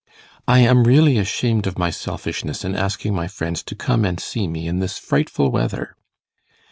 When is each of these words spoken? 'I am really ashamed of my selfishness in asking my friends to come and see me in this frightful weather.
'I 0.47 0.59
am 0.61 0.83
really 0.85 1.19
ashamed 1.19 1.67
of 1.67 1.77
my 1.77 1.91
selfishness 1.91 2.65
in 2.65 2.75
asking 2.75 3.13
my 3.13 3.27
friends 3.27 3.61
to 3.61 3.75
come 3.75 4.03
and 4.03 4.19
see 4.19 4.47
me 4.47 4.67
in 4.67 4.79
this 4.79 4.97
frightful 4.97 5.51
weather. 5.51 5.95